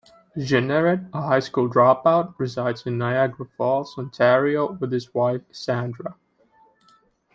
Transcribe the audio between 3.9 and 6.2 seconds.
Ontario with his wife, Sandra.